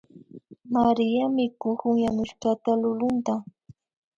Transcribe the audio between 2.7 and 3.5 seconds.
lulunta